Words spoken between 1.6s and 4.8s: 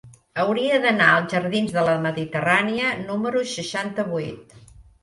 de la Mediterrània número seixanta-vuit.